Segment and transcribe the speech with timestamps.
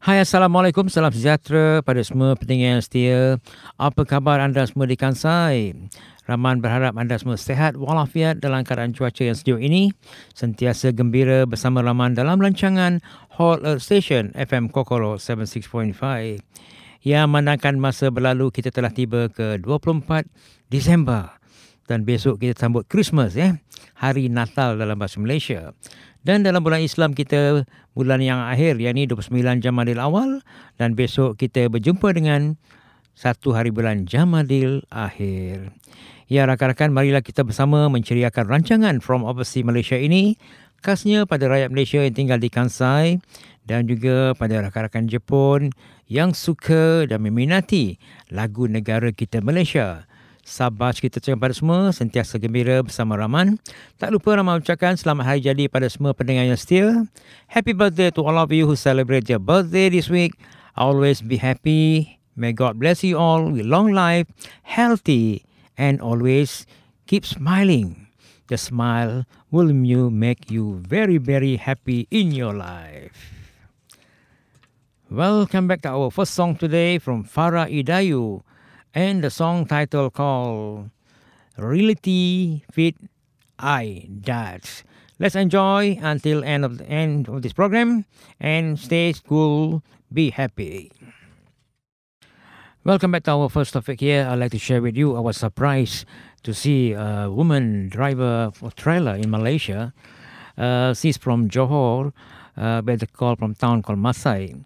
[0.00, 3.36] Hai Assalamualaikum, salam sejahtera pada semua pendengar yang setia.
[3.76, 5.76] Apa khabar anda semua di Kansai?
[6.24, 9.92] Rahman berharap anda semua sehat walafiat dalam keadaan cuaca yang sejuk ini.
[10.32, 13.04] Sentiasa gembira bersama Rahman dalam rancangan
[13.36, 15.92] Hall Earth Station FM Kokoro 76.5.
[17.04, 20.24] Yang menandangkan masa berlalu kita telah tiba ke 24
[20.72, 21.28] Disember.
[21.84, 23.60] Dan besok kita sambut Christmas ya.
[24.00, 25.76] Hari Natal dalam bahasa Malaysia.
[26.20, 27.64] Dan dalam bulan Islam kita
[27.96, 30.44] bulan yang akhir yang ini 29 Jamadil awal
[30.76, 32.60] dan besok kita berjumpa dengan
[33.16, 35.72] satu hari bulan Jamadil akhir.
[36.28, 40.36] Ya rakan-rakan marilah kita bersama menceriakan rancangan From Overseas Malaysia ini
[40.84, 43.20] khasnya pada rakyat Malaysia yang tinggal di Kansai
[43.64, 45.72] dan juga pada rakan-rakan Jepun
[46.04, 47.96] yang suka dan meminati
[48.28, 50.09] lagu negara kita Malaysia.
[50.50, 53.54] Sabar kita terima pada semua, sentiasa gembira bersama Rahman.
[54.02, 57.06] Tak lupa Rahman ucapkan selamat hari jadi pada semua pendengar yang setia.
[57.46, 60.34] Happy birthday to all of you who celebrate your birthday this week.
[60.74, 62.18] Always be happy.
[62.34, 64.26] May God bless you all with long life,
[64.66, 65.46] healthy,
[65.78, 66.66] and always
[67.06, 68.10] keep smiling.
[68.50, 73.14] The smile will make you very, very happy in your life.
[75.06, 78.42] Welcome back to our first song today from Farah Idayu
[78.94, 80.90] and the song title called
[81.56, 82.96] Reality Fit
[83.58, 84.82] I That.
[85.18, 88.04] Let's enjoy until end of the end of this program
[88.40, 89.82] and stay cool,
[90.12, 90.90] be happy.
[92.82, 94.26] Welcome back to our first topic here.
[94.28, 96.06] I'd like to share with you I was surprised
[96.42, 99.92] to see a woman driver for trailer in Malaysia.
[100.56, 102.12] Uh, she's from Johor,
[102.56, 104.56] uh, better call from town called Masai.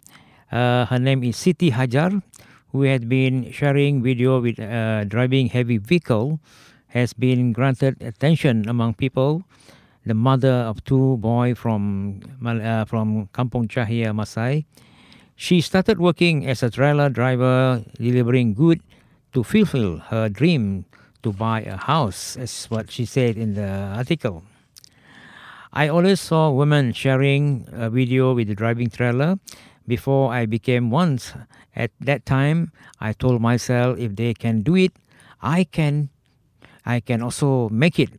[0.52, 2.22] Uh, her name is Siti Hajar
[2.74, 4.56] who had been sharing video with
[5.08, 6.40] driving heavy vehicle
[6.88, 9.44] has been granted attention among people.
[10.04, 14.66] The mother of two boys from uh, from Kampong Chahia, Masai.
[15.36, 18.82] She started working as a trailer driver, delivering goods
[19.34, 20.84] to fulfill her dream
[21.22, 24.42] to buy a house, as what she said in the article.
[25.72, 29.38] I always saw women sharing a video with the driving trailer
[29.86, 31.18] before I became one
[31.76, 34.92] at that time, I told myself if they can do it,
[35.42, 36.08] I can
[36.86, 38.10] I can also make it.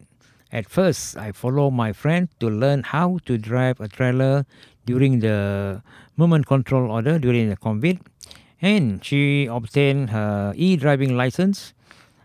[0.52, 4.46] At first, I followed my friend to learn how to drive a trailer
[4.86, 5.82] during the
[6.18, 8.00] movement control order during the COVID,
[8.62, 11.74] and she obtained her e-driving license,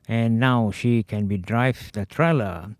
[0.08, 2.76] and now she can be drive the trailer.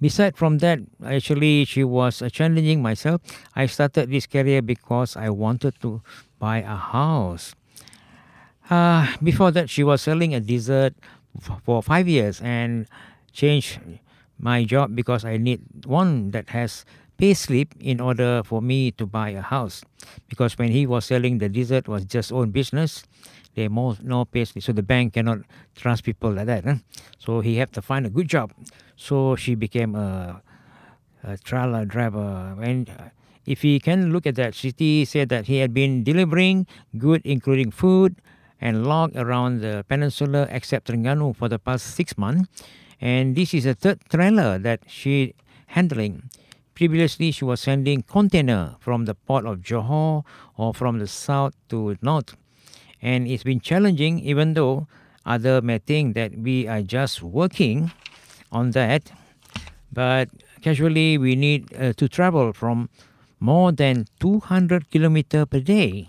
[0.00, 3.20] Beside from that, actually, she was challenging myself.
[3.56, 6.02] I started this career because I wanted to
[6.38, 7.54] buy a house.
[8.70, 10.94] Uh, before that, she was selling a dessert
[11.64, 12.86] for five years and
[13.32, 13.80] changed
[14.38, 16.84] my job because I need one that has
[17.16, 19.82] pay slip in order for me to buy a house.
[20.28, 23.02] Because when he was selling the dessert was just own business,
[23.58, 25.38] they most no pay so the bank cannot
[25.74, 26.64] trust people like that.
[27.18, 28.52] So he had to find a good job.
[28.96, 30.42] So she became a,
[31.24, 32.88] a trailer driver and.
[32.88, 33.10] Uh,
[33.48, 36.66] if he can look at that, City said that he had been delivering
[36.98, 38.20] good, including food,
[38.60, 42.44] and log around the peninsula except Terengganu for the past six months.
[43.00, 45.34] And this is the third trailer that she
[45.68, 46.28] handling.
[46.74, 50.24] Previously, she was sending container from the port of Johor
[50.58, 52.36] or from the south to north.
[53.00, 54.86] And it's been challenging, even though
[55.24, 57.92] other may think that we are just working
[58.50, 59.12] on that.
[59.92, 60.28] But
[60.62, 62.88] casually, we need uh, to travel from
[63.40, 66.08] more than 200 kilometer per day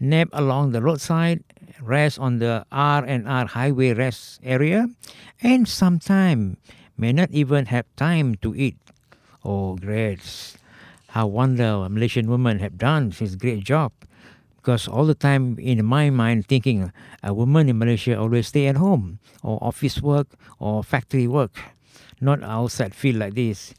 [0.00, 1.42] nap along the roadside,
[1.80, 4.88] rest on the R and R highway rest area,
[5.42, 6.56] and sometimes
[6.96, 8.76] may not even have time to eat.
[9.44, 10.22] Oh, great!
[11.08, 13.92] How wonder a Malaysian woman have done this great job.
[14.68, 16.92] Because all the time in my mind thinking
[17.24, 20.28] a woman in Malaysia always stay at home or office work
[20.60, 21.56] or factory work,
[22.20, 23.72] not outside field like this.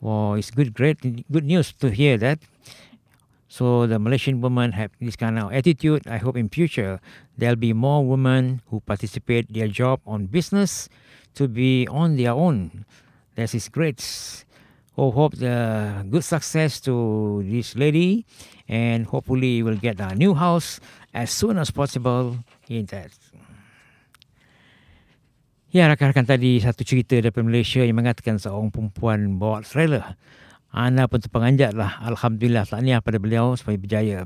[0.00, 0.96] Well, it's good, great,
[1.28, 2.40] good news to hear that.
[3.52, 6.08] So the Malaysian women have this kind of attitude.
[6.08, 7.04] I hope in future
[7.36, 10.88] there'll be more women who participate their job on business
[11.34, 12.86] to be on their own.
[13.36, 14.00] That is is great.
[14.98, 15.54] Oh, hope the
[16.10, 18.26] good success to this lady,
[18.66, 20.82] and hopefully will get a new house
[21.14, 23.14] as soon as possible in that.
[25.70, 30.18] Ya, rakan-rakan tadi satu cerita dari Malaysia yang mengatakan seorang perempuan bawa trailer
[30.70, 31.98] Ana pun terpenganjat lah.
[32.06, 34.22] Alhamdulillah tahniah pada beliau supaya berjaya.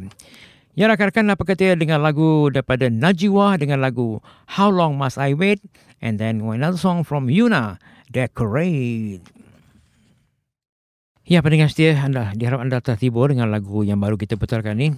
[0.76, 4.20] Ya rakan-rakan apa kata dengan lagu daripada Najwa dengan lagu
[4.52, 5.64] How Long Must I Wait
[6.04, 7.80] and then another song from Yuna
[8.12, 9.33] Decorate.
[11.24, 14.92] Ya pendengar setia anda diharap anda terhibur dengan lagu yang baru kita putarkan ni.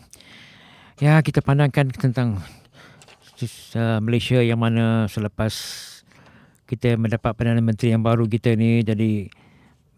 [0.98, 5.54] Ya, kita pandangkan tentang uh, Malaysia yang mana selepas
[6.66, 9.30] kita mendapat Perdana Menteri yang baru kita ni jadi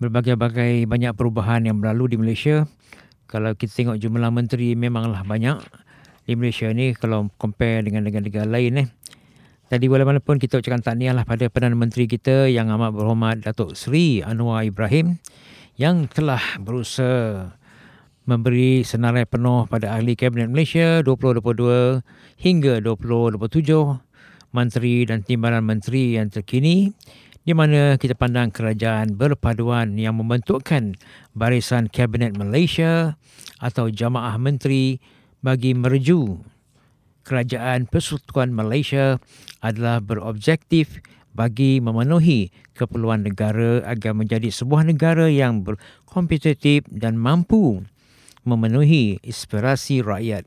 [0.04, 2.68] berbagai-bagai banyak perubahan yang berlalu di Malaysia.
[3.24, 5.64] Kalau kita tengok jumlah menteri memanglah banyak
[6.28, 8.88] di Malaysia ni kalau compare dengan negara-negara lain eh.
[9.72, 14.20] Tadi walaupun kita ucapkan tahniah lah pada Perdana Menteri kita yang amat berhormat Datuk Seri
[14.20, 15.16] Anwar Ibrahim
[15.78, 17.54] yang telah berusaha
[18.26, 22.02] memberi senarai penuh pada ahli Kabinet Malaysia 2022
[22.42, 23.38] hingga 2027
[24.50, 26.90] menteri dan timbalan menteri yang terkini
[27.46, 30.98] di mana kita pandang kerajaan berpaduan yang membentukkan
[31.38, 33.14] barisan Kabinet Malaysia
[33.62, 34.98] atau jamaah menteri
[35.46, 36.42] bagi mereju
[37.22, 39.22] kerajaan Persekutuan Malaysia
[39.62, 40.98] adalah berobjektif
[41.38, 47.86] bagi memenuhi keperluan negara agar menjadi sebuah negara yang berkompetitif dan mampu
[48.42, 50.42] memenuhi aspirasi rakyat.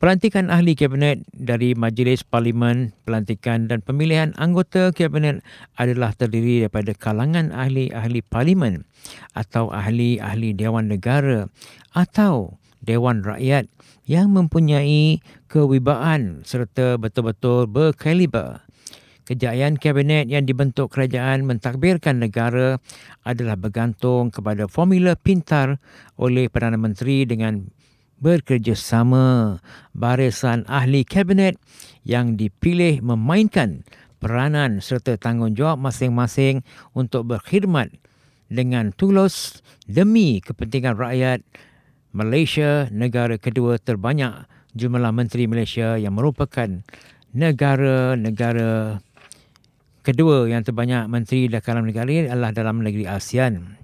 [0.00, 5.46] Pelantikan ahli kabinet dari Majlis Parlimen, pelantikan dan pemilihan anggota kabinet
[5.78, 8.82] adalah terdiri daripada kalangan ahli-ahli parlimen
[9.36, 11.46] atau ahli-ahli Dewan Negara
[11.94, 13.70] atau Dewan Rakyat
[14.02, 18.66] yang mempunyai kewibaan serta betul-betul berkaliber.
[19.22, 22.82] Kejayaan kabinet yang dibentuk kerajaan mentakbirkan negara
[23.22, 25.78] adalah bergantung kepada formula pintar
[26.18, 27.70] oleh Perdana Menteri dengan
[28.18, 29.58] bekerjasama
[29.94, 31.54] barisan ahli kabinet
[32.02, 33.86] yang dipilih memainkan
[34.18, 37.94] peranan serta tanggungjawab masing-masing untuk berkhidmat
[38.50, 41.46] dengan tulus demi kepentingan rakyat
[42.10, 46.82] Malaysia negara kedua terbanyak jumlah menteri Malaysia yang merupakan
[47.32, 48.98] negara-negara
[50.02, 53.78] kedua yang terbanyak menteri dalam negara adalah dalam negeri ASEAN.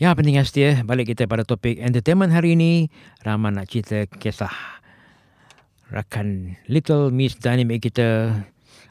[0.00, 0.80] Ya, pentingnya setia.
[0.82, 2.88] Balik kita pada topik entertainment hari ini.
[3.22, 4.52] Ramai nak cerita kisah
[5.92, 8.42] rakan Little Miss Dynamic kita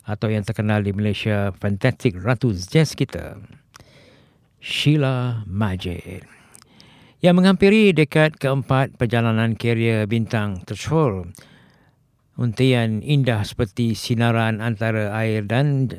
[0.06, 3.42] atau yang terkenal di Malaysia, Fantastic Ratu Jazz kita.
[4.62, 6.39] Sheila Majid.
[7.20, 11.28] Yang menghampiri dekad keempat perjalanan kerjaya bintang tersyur.
[12.40, 15.92] Untian indah seperti sinaran antara air dan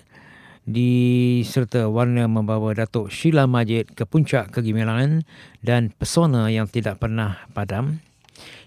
[0.65, 5.29] diserta warna membawa Datuk Sheila Majid ke puncak kegemilangan
[5.61, 8.01] dan pesona yang tidak pernah padam.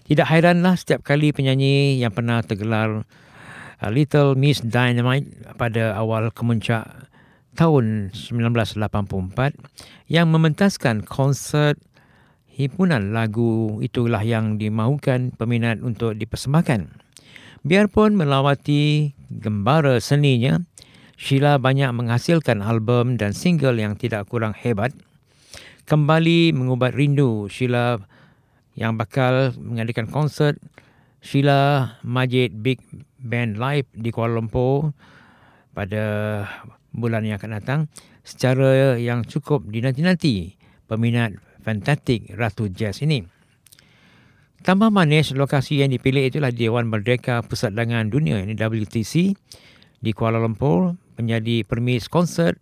[0.06, 6.86] Tidak hairanlah setiap kali penyanyi yang pernah tergelar uh, Little Miss Dynamite pada awal kemuncak
[7.58, 8.78] tahun 1984
[10.06, 11.82] yang mementaskan konsert
[12.54, 16.86] himpunan lagu itulah yang dimahukan peminat untuk dipersembahkan.
[17.66, 20.62] Biarpun melawati gembara seninya,
[21.18, 24.94] Sheila banyak menghasilkan album dan single yang tidak kurang hebat.
[25.84, 27.98] Kembali mengubat rindu Sheila
[28.78, 30.58] yang bakal mengadakan konsert
[31.24, 32.78] Sheila Majid Big
[33.18, 34.92] Band Live di Kuala Lumpur
[35.72, 36.04] pada
[36.94, 37.80] bulan yang akan datang
[38.22, 40.54] secara yang cukup dinanti-nanti
[40.86, 43.24] peminat fantastik Ratu Jazz ini.
[44.64, 49.36] Tambah manis lokasi yang dipilih itulah Dewan Merdeka Pusat Dangan Dunia ini WTC
[50.00, 52.56] di Kuala Lumpur menjadi permis konsert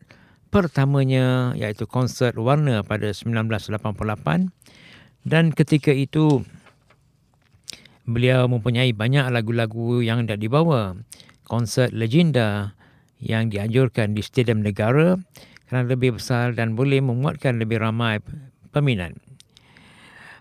[0.51, 4.51] pertamanya iaitu konsert warna pada 1988
[5.23, 6.43] dan ketika itu
[8.03, 10.99] beliau mempunyai banyak lagu-lagu yang dah dibawa
[11.47, 12.75] konsert legenda
[13.23, 15.15] yang dianjurkan di Stadium Negara
[15.71, 18.19] kerana lebih besar dan boleh memuatkan lebih ramai
[18.73, 19.13] peminat.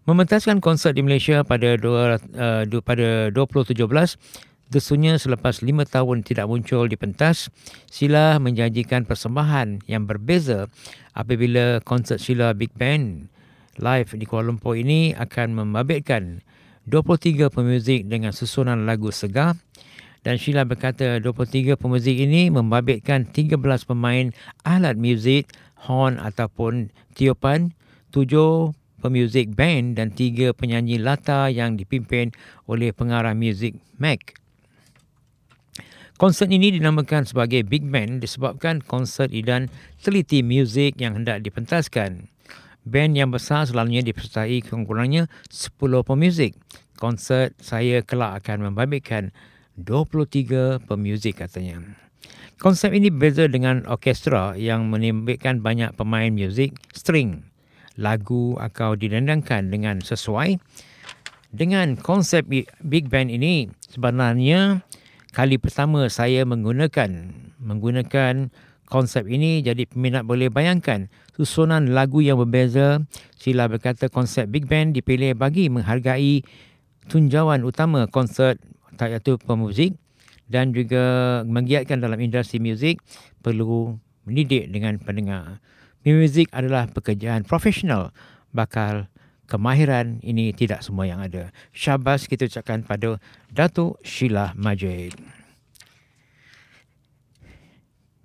[0.07, 3.75] Mementaskan konsert di Malaysia pada uh, pada 2017
[4.71, 7.51] Desunya selepas lima tahun tidak muncul di pentas,
[7.91, 10.71] Sheila menjanjikan persembahan yang berbeza
[11.11, 13.27] apabila konsert Sheila Big Band
[13.83, 16.39] live di Kuala Lumpur ini akan membabitkan
[16.88, 19.59] 23 pemuzik dengan susunan lagu segar
[20.23, 24.31] dan Sheila berkata 23 pemuzik ini membabitkan 13 pemain
[24.63, 25.51] alat muzik,
[25.83, 27.75] horn ataupun tiupan,
[28.11, 32.29] 7 pemuzik band dan 3 penyanyi latar yang dipimpin
[32.69, 34.37] oleh pengarah muzik Mac.
[36.21, 39.73] Konsert ini dinamakan sebagai Big Band disebabkan konsert idan
[40.05, 42.29] teliti muzik yang hendak dipentaskan.
[42.85, 46.53] Band yang besar selalunya disertai kurang-kurangnya 10 pemuzik.
[47.01, 49.33] Konsert saya kelak akan membabitkan
[49.81, 51.81] 23 pemuzik katanya.
[52.61, 57.50] Konsep ini berbeza dengan orkestra yang menimbulkan banyak pemain muzik string.
[58.00, 60.60] Lagu akan didendangkan dengan sesuai.
[61.51, 62.48] Dengan konsep
[62.79, 64.88] big band ini sebenarnya
[65.36, 68.51] kali pertama saya menggunakan menggunakan
[68.88, 73.03] konsep ini jadi peminat boleh bayangkan susunan lagu yang berbeza
[73.36, 76.43] sila berkata konsep big band dipilih bagi menghargai
[77.12, 78.60] tunjauan utama konsert
[78.95, 79.98] iaitu pemuzik
[80.51, 83.00] dan juga menggiatkan dalam industri muzik
[83.39, 85.63] perlu mendidik dengan pendengar.
[86.01, 88.10] Muzik adalah pekerjaan profesional
[88.50, 89.05] bakal
[89.46, 91.53] kemahiran ini tidak semua yang ada.
[91.75, 93.22] Syabas kita ucapkan pada
[93.53, 95.13] Datuk Sheila Majid.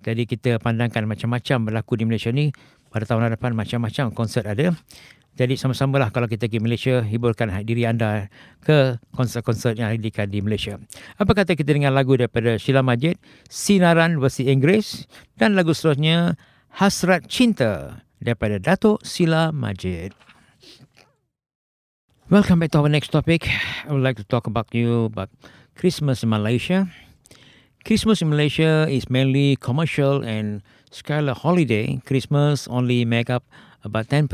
[0.01, 2.55] Jadi kita pandangkan macam-macam berlaku di Malaysia ni.
[2.87, 4.71] Pada tahun hadapan macam-macam konsert ada.
[5.37, 8.25] Jadi sama-samalah kalau kita pergi Malaysia, hiburkan diri anda
[8.65, 10.81] ke konsert-konsert yang diadakan di Malaysia.
[11.21, 15.05] Apa kata kita dengan lagu daripada Sheila Majid, Sinaran versi Inggris
[15.37, 16.33] dan lagu seterusnya
[16.75, 20.11] Hasrat Cinta daripada Datuk Sheila Majid.
[22.27, 23.47] Welcome back to our next topic.
[23.87, 25.31] I would like to talk about you about
[25.79, 26.91] Christmas in Malaysia.
[27.87, 30.59] Christmas in Malaysia is mainly commercial and
[30.91, 32.03] scholar holiday.
[32.03, 33.47] Christmas only make up
[33.87, 34.27] about 10%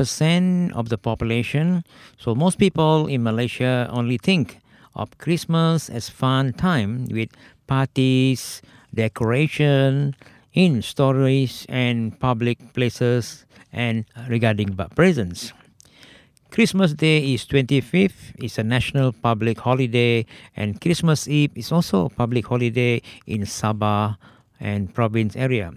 [0.74, 1.86] of the population.
[2.18, 4.58] So most people in Malaysia only think
[4.98, 7.30] of Christmas as fun time with
[7.66, 8.62] parties,
[8.94, 10.18] decoration,
[10.54, 15.52] in stories and public places and regarding presents.
[16.50, 18.38] Christmas Day is 25th.
[18.38, 20.24] It's a national public holiday,
[20.56, 24.16] and Christmas Eve is also a public holiday in Sabah
[24.60, 25.74] and province area.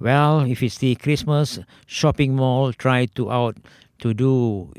[0.00, 3.58] Well, if it's the Christmas shopping mall, try to out
[3.98, 4.72] to do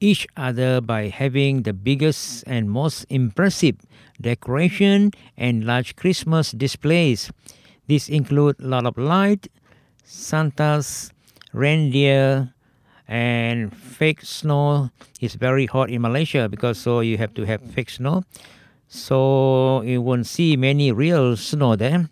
[0.00, 3.76] each other by having the biggest and most impressive
[4.20, 7.30] decoration and large Christmas displays.
[7.86, 9.48] These include a lot of light,
[10.04, 11.12] Santa's,
[11.52, 12.54] reindeer,
[13.06, 17.90] and fake snow is very hot in Malaysia because so you have to have fake
[17.90, 18.22] snow.
[18.88, 22.08] So you won't see many real snow there.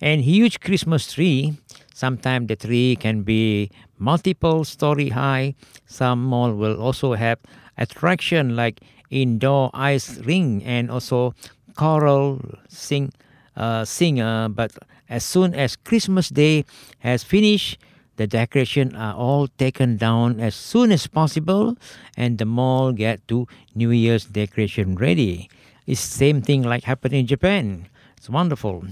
[0.00, 1.56] And huge Christmas tree.
[1.94, 5.54] Sometimes the tree can be multiple story high.
[5.86, 7.38] Some mall will also have
[7.78, 11.34] attraction like indoor ice ring and also
[11.76, 13.12] choral sing
[13.56, 14.48] uh, singer.
[14.48, 14.72] But
[15.08, 16.64] as soon as Christmas Day
[17.00, 17.78] has finished,
[18.16, 21.76] the decoration are all taken down as soon as possible
[22.16, 25.50] and the mall get to New Year's decoration ready.
[25.86, 27.88] It's same thing like happened in Japan.
[28.16, 28.84] It's wonderful.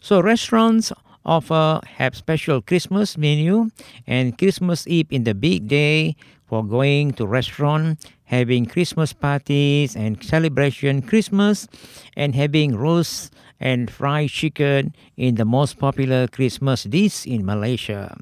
[0.00, 0.92] So restaurants
[1.24, 3.70] offer have special Christmas menu
[4.06, 10.22] and Christmas Eve in the big day for going to restaurant, having Christmas parties and
[10.24, 11.68] celebration Christmas
[12.16, 18.14] and having roast and fried chicken in the most popular Christmas dish in Malaysia.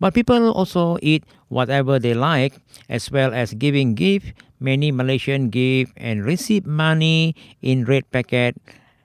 [0.00, 4.32] But people also eat whatever they like, as well as giving gift.
[4.60, 8.56] Many Malaysian give and receive money in red packet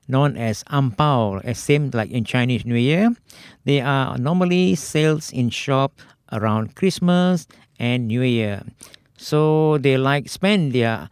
[0.07, 3.15] known as ampao, as same like in Chinese New Year.
[3.63, 5.99] They are normally sales in shop
[6.31, 7.47] around Christmas
[7.79, 8.63] and New Year.
[9.17, 11.09] So they like spend their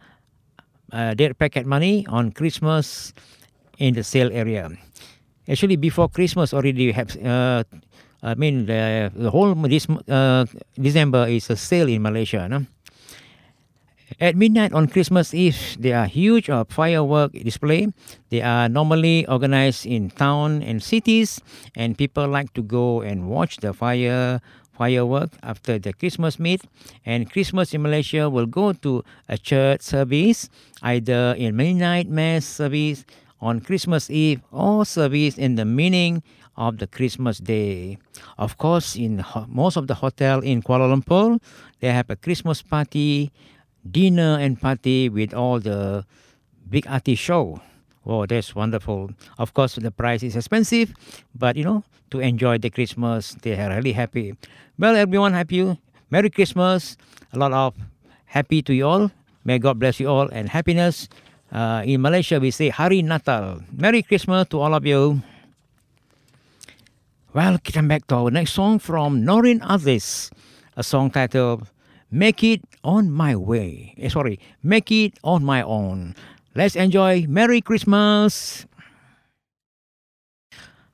[0.92, 3.14] uh, their packet money on Christmas
[3.80, 4.70] in the sale area.
[5.48, 7.16] Actually, before Christmas already have.
[7.16, 7.64] Uh,
[8.22, 10.44] I mean, the, the whole this uh,
[10.78, 12.46] December is a sale in Malaysia.
[12.46, 12.66] No?
[14.20, 17.88] At midnight on Christmas Eve, there are huge uh, firework display.
[18.28, 21.40] They are normally organized in town and cities,
[21.74, 24.40] and people like to go and watch the fire
[24.76, 26.60] firework after the Christmas meet.
[27.06, 30.48] And Christmas in Malaysia will go to a church service,
[30.82, 33.04] either in midnight mass service
[33.40, 36.22] on Christmas Eve or service in the meaning
[36.56, 37.98] of the Christmas day.
[38.38, 41.40] Of course, in most of the hotel in Kuala Lumpur,
[41.80, 43.32] they have a Christmas party,
[43.90, 46.04] dinner and party with all the
[46.68, 47.60] big artist show
[48.06, 49.10] Oh, that's wonderful.
[49.38, 50.94] Of course, the price is expensive,
[51.34, 54.34] but you know, to enjoy the Christmas, they are really happy.
[54.78, 55.78] Well, everyone, happy.
[56.10, 56.96] Merry Christmas.
[57.32, 57.74] A lot of
[58.24, 59.10] happy to you all.
[59.44, 61.08] May God bless you all and happiness.
[61.50, 63.58] Uh, in Malaysia, we say Hari Natal.
[63.74, 65.18] Merry Christmas to all of you.
[67.34, 70.30] Well, come back to our next song from Norin Aziz,
[70.74, 71.66] a song titled
[72.10, 73.94] Make It On My Way.
[73.98, 76.14] Eh, sorry, Make It On My Own.
[76.54, 78.66] Let's enjoy Merry Christmas.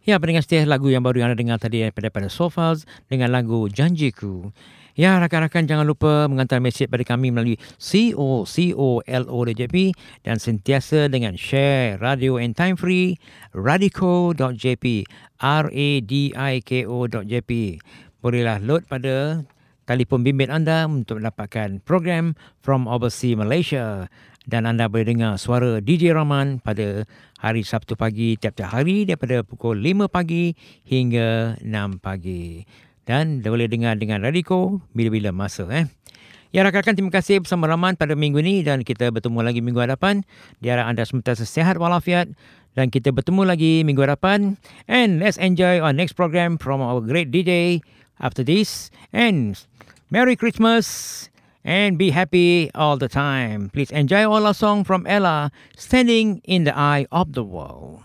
[0.04, 3.66] Ya, pendengar setia lagu yang baru yang anda dengar tadi daripada pada Sofas dengan lagu
[3.66, 4.52] Janjiku.
[4.96, 9.76] Ya, rakan-rakan jangan lupa mengantar mesej pada kami melalui COCOLO.jp
[10.24, 13.20] dan sentiasa dengan share radio and time free
[13.52, 15.04] radiko.jp
[15.36, 17.52] R-A-D-I-K-O.jp
[18.24, 19.44] Bolehlah load pada
[19.84, 22.32] telefon bimbit anda untuk mendapatkan program
[22.64, 24.08] from overseas Malaysia
[24.48, 27.04] dan anda boleh dengar suara DJ Rahman pada
[27.44, 30.56] hari Sabtu pagi tiap-tiap hari daripada pukul 5 pagi
[30.88, 32.64] hingga 6 pagi.
[33.06, 35.62] Dan boleh dengar dengan Radiko bila-bila masa.
[35.70, 35.86] Eh.
[36.50, 40.26] Ya rakan-rakan terima kasih bersama Rahman pada minggu ini dan kita bertemu lagi minggu hadapan.
[40.58, 42.34] Diharap anda semua sehat walafiat
[42.75, 44.58] dan kita bertemu lagi minggu hadapan.
[44.90, 47.82] And let's enjoy our next program from our great DJ
[48.18, 48.90] after this.
[49.14, 49.54] And
[50.10, 51.28] Merry Christmas!
[51.66, 53.68] and be happy all the time.
[53.75, 58.00] Please enjoy all our song from Ella, Standing in the Eye of the World.